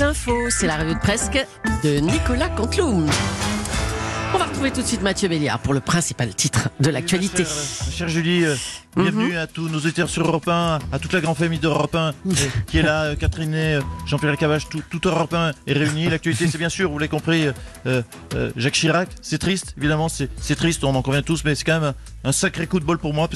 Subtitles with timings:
[0.00, 1.46] l'info, c'est la revue de presque
[1.84, 3.04] de Nicolas Canteloup.
[4.32, 7.44] On va retrouver tout de suite Mathieu Béliard pour le principal titre de l'actualité.
[7.44, 8.54] Chère, chère Julie, euh,
[8.96, 12.08] bienvenue à tous nos auditeurs sur Europe 1, à toute la grande famille d'Europe 1
[12.08, 12.12] euh,
[12.66, 16.08] qui est là, euh, Catherine, euh, Jean-Pierre Cavache, tout, tout Europe 1 est réuni.
[16.08, 17.48] L'actualité, c'est bien sûr, vous l'avez compris,
[18.56, 19.10] Jacques Chirac.
[19.20, 21.92] C'est triste, évidemment, c'est triste, on en convient tous, mais c'est quand même
[22.24, 23.28] un, un sacré coup de bol pour moi,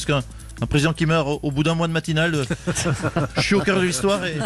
[0.61, 2.45] un président qui meurt au, au bout d'un mois de matinale, euh,
[3.37, 4.37] je suis au cœur de l'histoire et,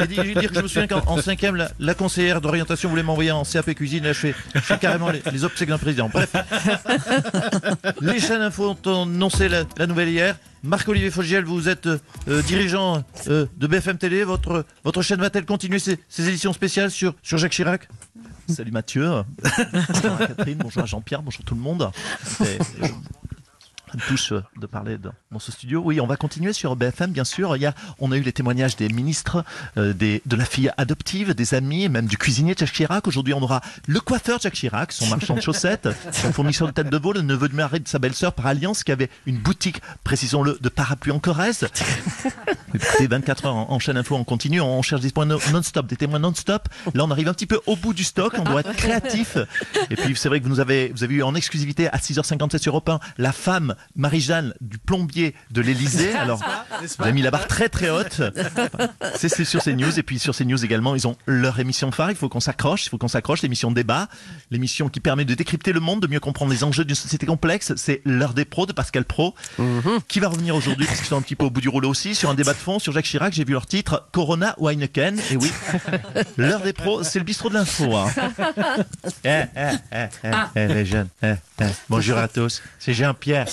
[0.00, 3.02] et dire, dire que je me souviens qu'en en cinquième, la, la conseillère d'orientation voulait
[3.02, 6.08] m'envoyer en CAP cuisine, là je fais, je fais carrément les, les obsèques d'un président.
[6.08, 6.32] Bref,
[8.00, 10.36] les chaînes info ont annoncé la, la nouvelle hier.
[10.64, 14.22] Marc-Olivier Fogiel, vous êtes euh, dirigeant euh, de BFM Télé.
[14.22, 17.88] Votre, votre chaîne va-t-elle continuer ses, ses éditions spéciales sur, sur Jacques Chirac?
[18.48, 19.08] Salut Mathieu.
[19.42, 21.90] bonjour à Catherine, bonjour à Jean-Pierre, bonjour tout le monde.
[22.42, 22.86] Et je-
[23.96, 25.82] me touche euh, de parler dans, dans ce studio.
[25.84, 27.56] Oui, on va continuer sur BFM, bien sûr.
[27.56, 29.44] Il y a, on a eu les témoignages des ministres,
[29.76, 33.06] euh, des, de la fille adoptive, des amis, même du cuisinier de Jacques Chirac.
[33.06, 36.72] Aujourd'hui, on aura le coiffeur de Jacques Chirac, son marchand de chaussettes, son fournisseur de
[36.72, 39.38] tête de veau, le neveu de Marie de sa belle-sœur par alliance, qui avait une
[39.38, 41.66] boutique, précisons-le, de parapluies en Corrèze.
[42.74, 45.86] Écoutez, 24 heures en, en chaîne info, on continue, on cherche des points no- non-stop,
[45.86, 46.68] des témoins non-stop.
[46.94, 49.36] Là, on arrive un petit peu au bout du stock, on doit être créatif.
[49.90, 52.58] Et puis, c'est vrai que vous nous avez, vous avez eu en exclusivité à 6h57
[52.58, 56.14] sur Europe 1 la femme Marie-Jeanne du plombier de l'Elysée.
[56.16, 56.40] Alors,
[56.80, 58.20] vous avez mis la barre très très haute.
[59.16, 59.98] C'est sur CNews.
[59.98, 62.10] Et puis sur CNews également, ils ont leur émission phare.
[62.10, 63.42] Il faut qu'on s'accroche, il faut qu'on s'accroche.
[63.42, 64.08] L'émission débat,
[64.50, 67.72] l'émission qui permet de décrypter le monde, de mieux comprendre les enjeux d'une société complexe.
[67.76, 69.34] C'est l'heure des pros de Pascal Pro,
[70.08, 72.14] qui va revenir aujourd'hui, parce qu'ils sont un petit peu au bout du rouleau aussi,
[72.14, 73.32] sur un débat de fond sur Jacques Chirac.
[73.32, 75.18] J'ai vu leur titre, Corona ou Heineken.
[75.30, 75.50] Et oui,
[76.36, 77.94] l'heure des pros, c'est le bistrot de l'info.
[77.96, 78.06] hein.
[79.24, 81.08] Eh, eh, eh, eh, eh, les jeunes.
[81.22, 81.64] eh, eh.
[81.88, 82.62] Bonjour à tous.
[82.78, 83.46] C'est Jean-Pierre.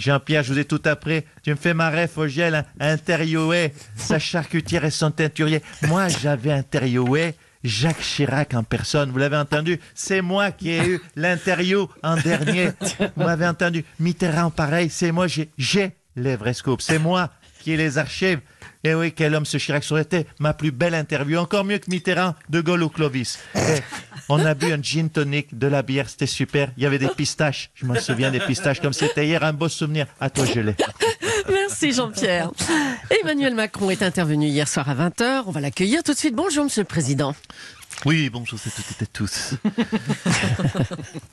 [0.00, 1.22] Jean-Pierre, je vous ai tout appris.
[1.42, 5.62] Tu me fais marrer, Fogiel, hein, intérioé, sa charcutière et son teinturier.
[5.82, 9.10] Moi, j'avais intérioé Jacques Chirac en personne.
[9.10, 9.78] Vous l'avez entendu?
[9.94, 12.70] C'est moi qui ai eu l'interview en dernier.
[13.14, 13.84] Vous m'avez entendu?
[13.98, 14.88] Mitterrand, pareil.
[14.88, 16.82] C'est moi, j'ai, j'ai les vrais scoops.
[16.82, 17.30] C'est moi
[17.60, 18.40] qui ai les archives.
[18.82, 21.38] Et oui, quel homme ce Chirac ça aurait été ma plus belle interview.
[21.38, 23.38] Encore mieux que Mitterrand, De Gaulle ou Clovis.
[23.54, 23.82] Eh,
[24.30, 26.72] on a bu un gin tonic, de la bière, c'était super.
[26.76, 27.70] Il y avait des pistaches.
[27.74, 29.42] Je me souviens des pistaches comme c'était hier.
[29.42, 30.06] Un beau souvenir.
[30.20, 30.76] À toi, je l'ai.
[31.48, 32.50] Merci Jean-Pierre.
[33.22, 35.44] Emmanuel Macron est intervenu hier soir à 20h.
[35.46, 36.34] On va l'accueillir tout de suite.
[36.34, 37.34] Bonjour Monsieur le Président.
[38.06, 39.54] Oui, bonjour à toutes et à tous.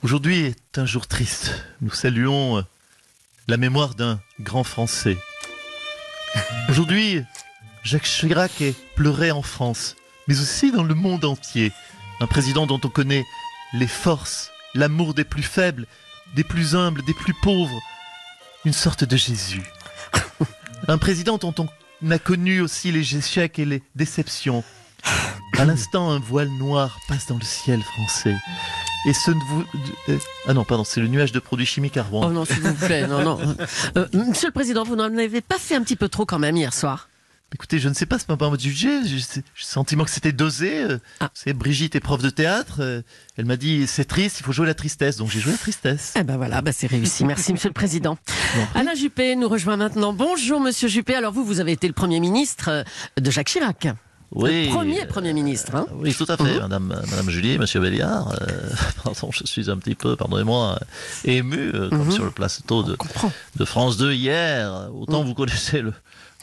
[0.03, 1.63] Aujourd'hui est un jour triste.
[1.81, 2.61] Nous saluons euh,
[3.47, 5.17] la mémoire d'un grand Français.
[6.67, 7.23] Aujourd'hui,
[7.83, 9.95] Jacques Chirac est pleuré en France,
[10.27, 11.71] mais aussi dans le monde entier.
[12.19, 13.25] Un président dont on connaît
[13.73, 15.85] les forces, l'amour des plus faibles,
[16.35, 17.79] des plus humbles, des plus pauvres.
[18.65, 19.63] Une sorte de Jésus.
[20.87, 24.63] Un président dont on a connu aussi les échecs et les déceptions.
[25.57, 28.35] À l'instant, un voile noir passe dans le ciel français.
[29.07, 29.65] Et ce ne vous...
[30.09, 32.27] euh, Ah non, pardon, c'est le nuage de produits chimiques à Rouen.
[32.27, 33.39] Oh non, s'il vous plaît, non, non.
[33.95, 36.57] Euh, monsieur le Président, vous n'en avez pas fait un petit peu trop quand même
[36.57, 37.09] hier soir?
[37.53, 39.05] Écoutez, je ne sais pas, c'est pas à moi de juger.
[39.05, 40.83] J'ai le sentiment que c'était dosé.
[40.83, 41.29] Euh, Ah.
[41.33, 42.77] C'est Brigitte est prof de théâtre.
[42.81, 43.01] euh,
[43.37, 45.15] Elle m'a dit c'est triste, il faut jouer la tristesse.
[45.15, 46.13] Donc j'ai joué la tristesse.
[46.19, 47.23] Eh ben voilà, bah c'est réussi.
[47.23, 48.17] Merci Monsieur le Président.
[48.75, 50.11] Alain Juppé nous rejoint maintenant.
[50.11, 51.15] Bonjour Monsieur Juppé.
[51.15, 52.83] Alors vous, vous avez été le Premier ministre euh,
[53.19, 53.87] de Jacques Chirac.
[54.35, 55.73] Le premier Premier ministre.
[55.73, 58.35] Hein Oui, tout à fait, Madame, Madame Julie, Monsieur Béliard.
[58.41, 58.69] euh,
[59.05, 60.77] pardon, je suis un petit peu, pardonnez-moi,
[61.23, 62.11] ému, euh, comme Mhm.
[62.11, 62.97] sur le plateau de,
[63.65, 64.89] France 2 hier.
[64.93, 65.93] Autant vous connaissez le,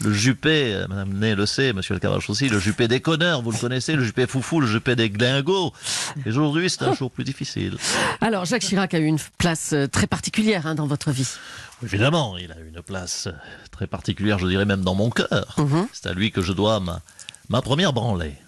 [0.01, 3.43] le Juppé, euh, Madame Ney le sait, Monsieur Le Cavache aussi, le Juppé des connards,
[3.43, 5.73] vous le connaissez, le Juppé foufou, le Juppé des glingos.
[6.27, 7.77] Et Aujourd'hui, c'est un jour plus difficile.
[8.21, 11.29] Alors Jacques Chirac a eu une place euh, très particulière hein, dans votre vie.
[11.83, 13.29] Évidemment, il a une place
[13.71, 15.55] très particulière, je dirais même dans mon cœur.
[15.59, 15.87] Mhm.
[15.93, 17.01] C'est à lui que je dois ma,
[17.49, 18.35] ma première branlée.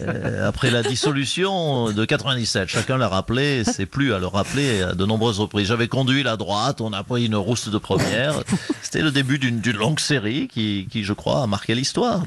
[0.00, 4.92] Euh, après la dissolution de 97, chacun l'a rappelé, c'est plus à le rappeler à
[4.94, 5.68] de nombreuses reprises.
[5.68, 8.42] J'avais conduit la droite, on a pris une rousse de première.
[8.82, 12.24] C'était le début d'une longue série qui, je crois, a marqué l'histoire.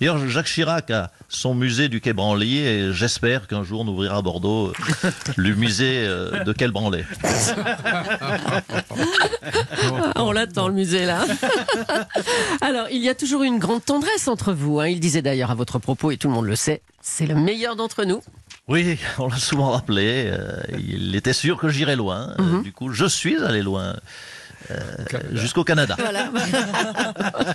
[0.00, 4.18] D'ailleurs, Jacques Chirac a son musée du Quai Branly et j'espère qu'un jour on ouvrira
[4.18, 4.68] à Bordeaux
[5.04, 7.02] euh, le musée euh, de Quai Branly.
[7.24, 8.62] Ah,
[10.22, 11.24] on l'attend le musée là.
[12.60, 14.80] Alors il y a toujours une grande tendresse entre vous.
[14.80, 14.88] hein.
[14.88, 17.76] Il disait d'ailleurs à votre propos, et tout le monde le sait, c'est le meilleur
[17.76, 18.22] d'entre nous.
[18.66, 20.24] Oui, on l'a souvent rappelé.
[20.26, 22.34] euh, il était sûr que j'irais loin.
[22.38, 22.62] Mhm.
[22.62, 23.94] Du coup, je suis allé loin.
[25.32, 25.96] Jusqu'au Canada.
[25.98, 26.30] Voilà.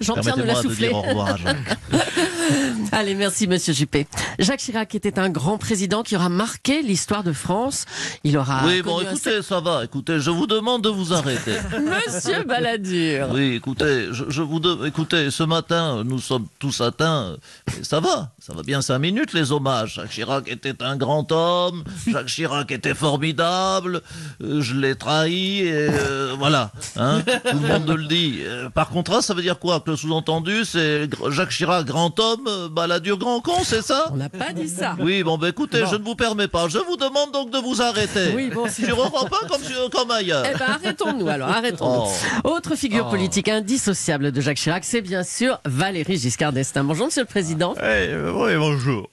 [0.00, 0.88] Jean-Pierre nous l'a soufflé.
[0.88, 1.38] Au revoir,
[2.92, 4.06] Allez, merci Monsieur Juppé.
[4.38, 7.86] Jacques Chirac était un grand président qui aura marqué l'histoire de France.
[8.24, 8.62] Il aura.
[8.66, 9.84] Oui, bon, écoutez, ça va.
[9.84, 11.56] Écoutez, je vous demande de vous arrêter.
[12.06, 13.28] Monsieur Balladur.
[13.32, 14.86] Oui, écoutez, je, vous de...
[14.86, 17.36] écoutez, ce matin, nous sommes tous atteints.
[17.82, 19.94] Ça va, ça va bien cinq minutes les hommages.
[19.94, 21.84] Jacques Chirac était un grand homme.
[22.06, 24.02] Jacques Chirac était formidable.
[24.42, 26.70] Euh, je l'ai trahi et euh, voilà.
[26.96, 28.40] Hein, tout le monde le dit.
[28.44, 32.68] Euh, par contraste, ça veut dire quoi Que le sous-entendu, c'est Jacques Chirac, grand homme,
[32.70, 34.06] Balladur, grand con, c'est ça?
[34.12, 34.96] On n'a pas dit ça.
[35.00, 36.68] Oui, bon, ben écoutez, je ne vous permets pas.
[36.68, 38.32] Je vous demande donc de vous arrêter.
[38.34, 39.60] Oui, bon, sur Europe 1 comme,
[39.90, 40.44] comme ailleurs.
[40.48, 42.10] Eh ben, arrêtons-nous alors, arrêtons-nous.
[42.44, 42.50] Oh.
[42.50, 43.10] Autre figure oh.
[43.10, 46.84] politique indissociable de Jacques Chirac, c'est bien sûr Valérie Giscard d'Estaing.
[46.84, 47.74] Bonjour, monsieur le président.
[47.82, 49.08] Eh, oui, bonjour.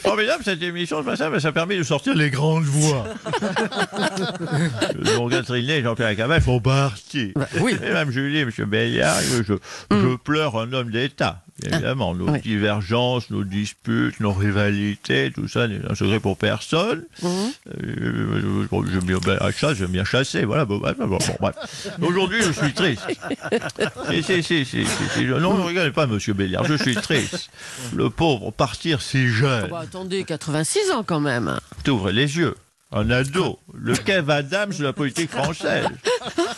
[0.00, 3.04] Formidable cette émission ce matin, mais ça permet de sortir les grandes voix.
[5.78, 7.32] Et Jean-Pierre Cabal font partie.
[7.34, 7.76] Bah, oui.
[7.82, 8.50] Et même Julie et M.
[8.66, 9.42] Béliard, je,
[9.90, 10.18] je mm.
[10.18, 11.42] pleure un homme d'État.
[11.64, 17.04] Évidemment, nos divergences, nos disputes, nos rivalités, tout ça n'est un secret pour personne.
[17.24, 19.38] Euh, j'aime bien ben,
[19.74, 20.64] j'aime bien chasser, voilà.
[20.64, 21.56] Bon, bon, bref.
[22.00, 23.02] Aujourd'hui, je suis triste.
[24.22, 27.50] si, si, si, non, ne regardez pas, Monsieur Béliard, je suis triste.
[27.96, 29.64] Le pauvre partir si jeune.
[29.66, 31.58] Oh, bah, attendez, 86 ans quand même.
[31.82, 32.54] T'ouvres les yeux
[32.90, 35.86] un ado, le Kev Adams de la politique française.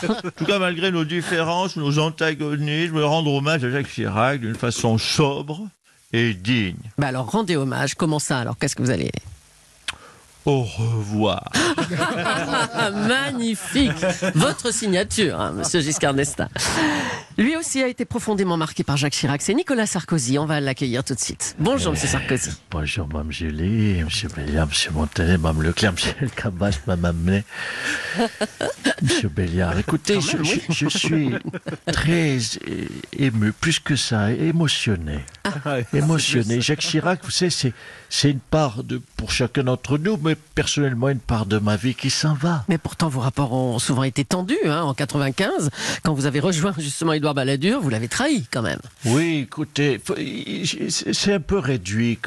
[0.08, 4.96] En tout cas, malgré nos différences, nos antagonismes, rendre hommage à Jacques Chirac d'une façon
[4.98, 5.66] sobre
[6.12, 6.76] et digne.
[6.98, 7.94] Bah alors, rendez hommage.
[7.94, 9.10] Comment ça Alors, qu'est-ce que vous allez
[10.46, 11.50] au revoir.
[13.08, 13.92] Magnifique.
[14.34, 16.48] Votre signature, hein, monsieur Giscard d'Estaing.
[17.38, 19.40] Lui aussi a été profondément marqué par Jacques Chirac.
[19.42, 20.38] C'est Nicolas Sarkozy.
[20.38, 21.56] On va l'accueillir tout de suite.
[21.58, 22.50] Bonjour, monsieur Sarkozy.
[22.70, 27.44] Bonjour, mme Julie, monsieur Béliard, monsieur Montanet, mme Leclerc, monsieur Cabas, mme Amenet.
[29.02, 31.34] monsieur Béliard, écoutez, je, suis
[31.86, 32.38] très
[33.16, 35.20] ému, plus que ça, émotionné.
[35.44, 35.78] Ah.
[35.94, 36.60] Émotionné.
[36.60, 37.72] Jacques Chirac, vous savez, c'est
[38.10, 41.94] c'est une part de, pour chacun d'entre nous, mais personnellement une part de ma vie
[41.94, 42.64] qui s'en va.
[42.68, 44.58] Mais pourtant, vos rapports ont souvent été tendus.
[44.64, 45.70] Hein, en 95,
[46.02, 48.80] quand vous avez rejoint justement Édouard Balladur, vous l'avez trahi quand même.
[49.04, 50.00] Oui, écoutez,
[50.88, 52.18] c'est un peu réduit.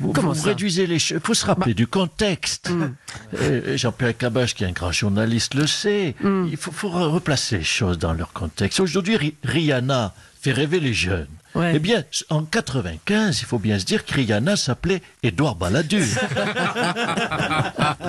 [0.00, 1.18] Vous, Comment vous réduisez les choses.
[1.22, 1.76] Il faut se rappeler bah.
[1.76, 2.70] du contexte.
[2.70, 2.94] Hmm.
[3.40, 6.14] Euh, Jean-Pierre Cabache, qui est un grand journaliste, le sait.
[6.22, 6.46] Hmm.
[6.50, 8.80] Il faut, faut replacer les choses dans leur contexte.
[8.80, 11.26] Aujourd'hui, Rihanna fait rêver les jeunes.
[11.56, 16.04] Eh bien, en 95, il faut bien se dire que Rihanna s'appelait Édouard Balladur.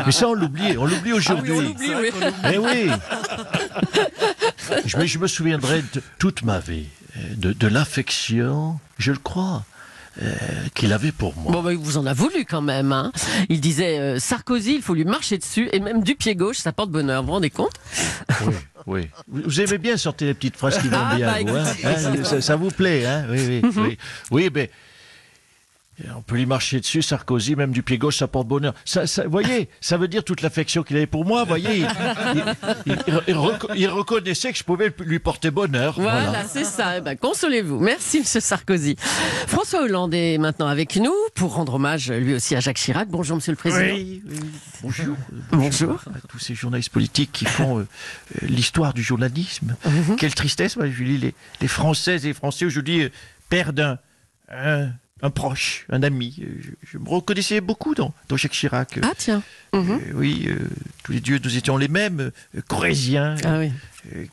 [0.06, 1.54] Mais ça, on l'oublie, on l'oublie aujourd'hui.
[1.58, 2.10] Ah oui, oui.
[2.54, 2.90] Eh oui.
[4.86, 6.88] je, me souviendrai de toute ma vie
[7.36, 9.64] de, de l'affection, je le crois,
[10.22, 10.36] euh,
[10.74, 11.52] qu'il avait pour moi.
[11.52, 12.92] Bon, bah, vous en a voulu quand même.
[12.92, 13.12] Hein.
[13.48, 16.72] Il disait euh, Sarkozy, il faut lui marcher dessus, et même du pied gauche, ça
[16.72, 17.22] porte bonheur.
[17.22, 17.74] Vous vous rendez compte?
[18.46, 18.54] Oui,
[18.88, 19.08] oui.
[19.28, 22.42] Vous aimez bien sortir les petites phrases qui vont ah, bien, bah, vous, hein, hein
[22.42, 23.98] ça, vous plaît, hein Oui, oui, oui.
[24.32, 24.70] Oui, mais
[26.16, 28.74] on peut lui marcher dessus, Sarkozy, même du pied gauche, ça porte bonheur.
[28.86, 31.44] Ça, vous voyez, ça veut dire toute l'affection qu'il avait pour moi.
[31.44, 31.86] Vous voyez,
[33.76, 35.96] il, reconnaissait que je pouvais lui porter bonheur.
[36.00, 36.98] Voilà, c'est ça.
[36.98, 37.80] Eh ben, consolez-vous.
[37.80, 38.96] Merci, Monsieur Sarkozy.
[39.48, 43.10] François Hollande est maintenant avec nous pour rendre hommage lui aussi à Jacques Chirac.
[43.10, 43.96] Bonjour, Monsieur le Président.
[43.96, 44.22] Oui,
[44.82, 45.16] Bonjour.
[45.52, 46.02] Bonjour.
[46.16, 49.76] À tous ces journalistes politiques qui font euh, euh, l'histoire du journalisme.
[49.86, 50.16] Mhm.
[50.16, 53.10] Quelle tristesse, moi, je les, les Françaises et Français aujourd'hui euh,
[53.50, 54.00] perdent un
[54.52, 54.90] un
[55.28, 56.38] proche, un ami.
[56.42, 59.00] Euh, je, me reconnaissais beaucoup dans, dans Jacques Chirac.
[59.02, 59.44] Ah tiens.
[59.76, 60.02] Euh, mhm.
[60.14, 60.58] oui, euh,
[61.04, 62.32] tous les dieux, nous étions les mêmes,
[62.68, 63.60] corésiens, ah,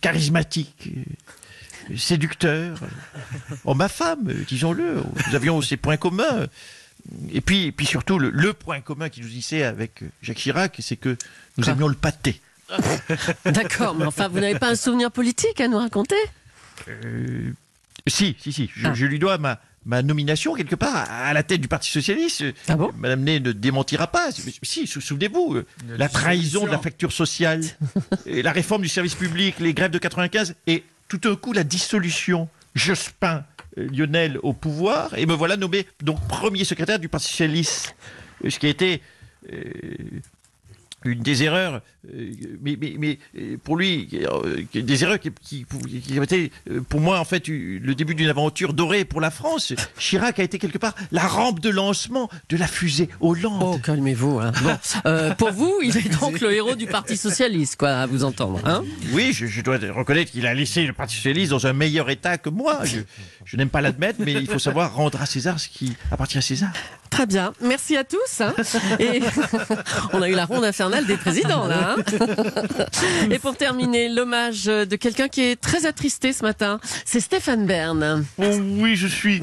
[0.00, 0.90] charismatiques,
[1.96, 2.78] séducteurs.
[3.64, 6.46] Oh, ma femme, disons-le, nous avions ces points communs.
[7.32, 11.16] Et puis, puis surtout, le, point commun qui nous unissait avec Jacques Chirac, c'est que
[11.56, 12.40] nous aimions le pâté.
[13.44, 16.16] D'accord, mais enfin, vous n'avez pas un souvenir politique à nous raconter?
[18.08, 18.70] Si, si, si.
[18.74, 18.94] Je, ah.
[18.94, 22.44] je lui dois ma, ma nomination quelque part à la tête du Parti socialiste.
[22.68, 22.92] Ah bon?
[22.98, 24.30] Madame Ney ne démentira pas.
[24.62, 25.66] Si, souvenez-vous, euh,
[25.96, 27.62] la trahison de la facture sociale,
[28.26, 31.64] et la réforme du service public, les grèves de 95 et tout d'un coup la
[31.64, 32.48] dissolution.
[32.74, 33.42] Jospin
[33.78, 37.96] euh, Lionel au pouvoir et me voilà nommé donc premier secrétaire du Parti socialiste,
[38.44, 39.00] euh, ce qui a été
[41.04, 45.66] une des erreurs, euh, mais, mais, euh, pour lui, euh, des erreurs qui, qui,
[46.02, 46.50] qui, été
[46.88, 49.72] pour moi en fait le début d'une aventure dorée pour la France.
[49.98, 53.62] Chirac a été quelque part la rampe de lancement de la fusée Hollande.
[53.62, 54.40] Oh, calmez-vous.
[54.40, 54.52] Hein.
[54.62, 58.60] Bon, pour vous, il est donc le héros du Parti socialiste, quoi, à vous entendre.
[58.64, 62.38] Hein oui, je, dois reconnaître qu'il a laissé le Parti socialiste dans un meilleur état
[62.38, 62.84] que moi.
[62.84, 63.00] Je,
[63.44, 66.42] je n'aime pas l'admettre, mais il faut savoir rendre à César ce qui appartient à
[66.42, 66.70] César.
[67.16, 67.54] Très bien.
[67.62, 68.42] Merci à tous.
[68.42, 68.54] Hein.
[69.00, 69.22] Et
[70.12, 71.96] on a eu la ronde infernale des présidents là.
[71.96, 72.84] Hein.
[73.30, 78.26] Et pour terminer, l'hommage de quelqu'un qui est très attristé ce matin, c'est Stéphane Bern.
[78.36, 79.40] Oh oui, je suis,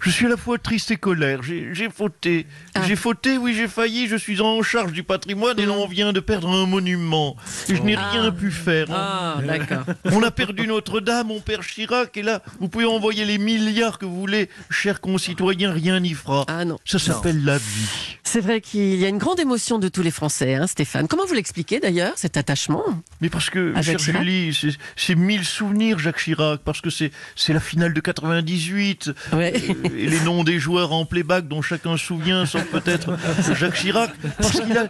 [0.00, 1.40] je suis à la fois triste et colère.
[1.42, 2.82] J'ai fauté, ah.
[2.86, 4.06] j'ai fauté, oui, j'ai failli.
[4.06, 7.36] Je suis en charge du patrimoine et l'on vient de perdre un monument.
[7.70, 8.10] Et je n'ai ah.
[8.10, 8.88] rien pu faire.
[8.90, 9.86] Ah, d'accord.
[10.12, 14.04] On a perdu Notre-Dame, on perd Chirac, et là, vous pouvez envoyer les milliards que
[14.04, 16.44] vous voulez, chers concitoyens, rien n'y fera.
[16.48, 16.76] Ah non.
[16.84, 18.07] Ça s'appelle la vie.
[18.30, 21.08] C'est vrai qu'il y a une grande émotion de tous les Français, hein, Stéphane.
[21.08, 22.84] Comment vous l'expliquez d'ailleurs, cet attachement
[23.22, 24.54] Mais parce que, chère Julie,
[24.96, 27.10] c'est mille souvenirs, Jacques Chirac, parce que c'est
[27.48, 29.54] la finale de 98, ouais.
[29.56, 33.16] Euh, et les noms des joueurs en playback dont chacun se souvient, sauf peut-être
[33.58, 34.88] Jacques Chirac, parce qu'il a,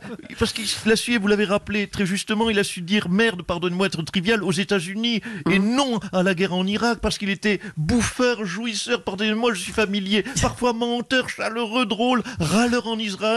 [0.52, 3.86] qu'il a su, et vous l'avez rappelé très justement, il a su dire merde, pardonne-moi
[3.86, 5.76] être trivial, aux États-Unis, et mmh.
[5.76, 10.24] non à la guerre en Irak, parce qu'il était bouffeur, jouisseur, pardonnez-moi, je suis familier,
[10.42, 13.27] parfois menteur, chaleureux, drôle, râleur en Israël,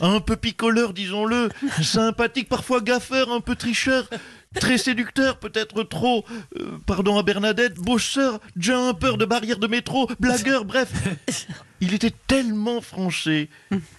[0.00, 1.50] un peu picoleur, disons-le,
[1.82, 4.08] sympathique, parfois gaffeur, un peu tricheur,
[4.54, 6.24] très séducteur, peut-être trop,
[6.58, 10.90] euh, pardon à Bernadette, bosseur, jumper de barrière de métro, blagueur, bref.
[11.80, 13.48] Il était tellement français,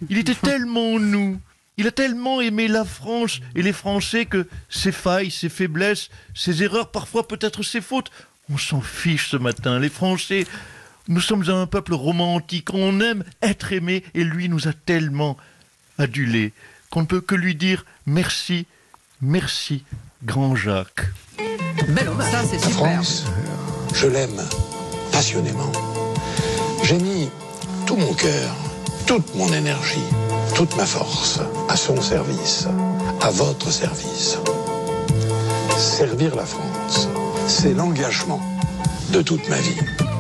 [0.10, 1.40] il était tellement nous.
[1.78, 6.62] Il a tellement aimé la France et les Français que ses failles, ses faiblesses, ses
[6.62, 8.12] erreurs, parfois peut-être ses fautes,
[8.52, 9.80] on s'en fiche ce matin.
[9.80, 10.46] Les Français,
[11.08, 15.38] nous sommes un peuple romantique, on aime être aimé et lui nous a tellement
[15.98, 16.54] adulés
[16.90, 18.66] qu'on ne peut que lui dire merci,
[19.22, 19.84] merci,
[20.24, 21.08] grand Jacques.
[21.40, 22.72] ça c'est super.
[22.72, 23.26] France,
[23.94, 24.42] je l'aime
[25.12, 25.72] passionnément.
[26.84, 27.30] J'ai mis
[27.88, 28.56] tout mon cœur,
[29.08, 30.06] toute mon énergie,
[30.56, 32.68] toute ma force à son service,
[33.22, 34.38] à votre service.
[35.78, 37.10] Servir la France,
[37.48, 38.42] c'est l'engagement
[39.12, 40.04] de toute ma vie.